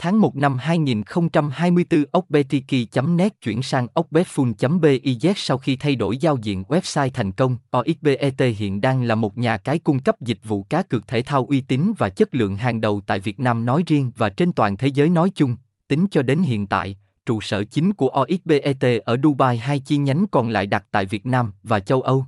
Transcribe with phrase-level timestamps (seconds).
[0.00, 7.10] Tháng 1 năm 2024 Okbetiki.net chuyển sang okbetful.biz sau khi thay đổi giao diện website
[7.14, 7.56] thành công.
[7.76, 11.46] OXBET hiện đang là một nhà cái cung cấp dịch vụ cá cược thể thao
[11.46, 14.76] uy tín và chất lượng hàng đầu tại Việt Nam nói riêng và trên toàn
[14.76, 15.56] thế giới nói chung.
[15.88, 16.96] Tính cho đến hiện tại,
[17.26, 21.26] trụ sở chính của OXBET ở Dubai hai chi nhánh còn lại đặt tại Việt
[21.26, 22.24] Nam và châu Âu.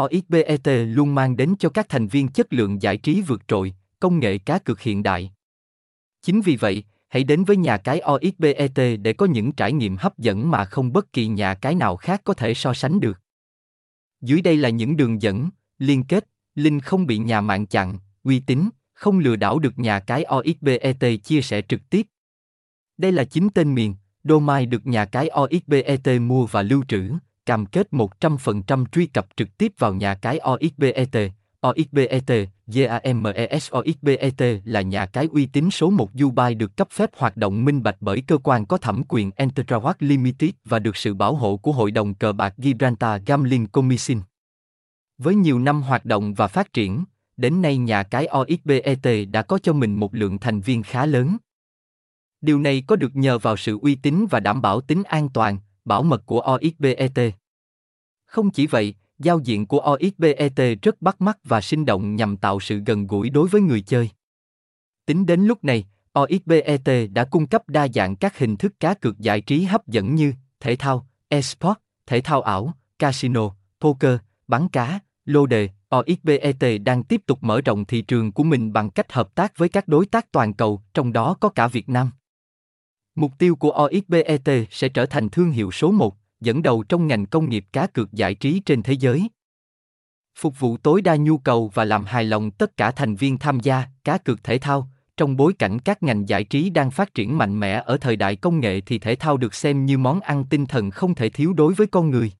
[0.00, 4.18] OXBET luôn mang đến cho các thành viên chất lượng giải trí vượt trội, công
[4.18, 5.30] nghệ cá cược hiện đại
[6.24, 10.18] Chính vì vậy, hãy đến với nhà cái OXBET để có những trải nghiệm hấp
[10.18, 13.20] dẫn mà không bất kỳ nhà cái nào khác có thể so sánh được.
[14.20, 18.40] Dưới đây là những đường dẫn, liên kết, link không bị nhà mạng chặn, uy
[18.40, 22.06] tín, không lừa đảo được nhà cái OXBET chia sẻ trực tiếp.
[22.96, 23.94] Đây là chính tên miền,
[24.24, 27.12] domain được nhà cái OXBET mua và lưu trữ,
[27.46, 35.06] cam kết 100% truy cập trực tiếp vào nhà cái OXBET, OXBET, GAMESOXBET là nhà
[35.06, 38.38] cái uy tín số 1 Dubai được cấp phép hoạt động minh bạch bởi cơ
[38.38, 42.32] quan có thẩm quyền Enterawak Limited và được sự bảo hộ của Hội đồng cờ
[42.32, 44.20] bạc Gibraltar Gambling Commission.
[45.18, 47.04] Với nhiều năm hoạt động và phát triển,
[47.36, 51.36] đến nay nhà cái OXBET đã có cho mình một lượng thành viên khá lớn.
[52.40, 55.58] Điều này có được nhờ vào sự uy tín và đảm bảo tính an toàn,
[55.84, 57.34] bảo mật của OXBET.
[58.26, 62.60] Không chỉ vậy, giao diện của OXBET rất bắt mắt và sinh động nhằm tạo
[62.60, 64.10] sự gần gũi đối với người chơi.
[65.06, 65.84] Tính đến lúc này,
[66.18, 70.14] OXBET đã cung cấp đa dạng các hình thức cá cược giải trí hấp dẫn
[70.14, 74.16] như thể thao, esports, thể thao ảo, casino, poker,
[74.48, 75.68] bắn cá, lô đề.
[75.96, 79.68] OXBET đang tiếp tục mở rộng thị trường của mình bằng cách hợp tác với
[79.68, 82.10] các đối tác toàn cầu, trong đó có cả Việt Nam.
[83.14, 87.26] Mục tiêu của OXBET sẽ trở thành thương hiệu số 1, dẫn đầu trong ngành
[87.26, 89.28] công nghiệp cá cược giải trí trên thế giới.
[90.38, 93.60] Phục vụ tối đa nhu cầu và làm hài lòng tất cả thành viên tham
[93.60, 97.38] gia cá cược thể thao, trong bối cảnh các ngành giải trí đang phát triển
[97.38, 100.44] mạnh mẽ ở thời đại công nghệ thì thể thao được xem như món ăn
[100.44, 102.32] tinh thần không thể thiếu đối với con người.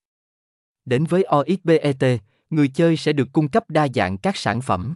[0.84, 2.20] Đến với OXBET,
[2.50, 4.94] người chơi sẽ được cung cấp đa dạng các sản phẩm.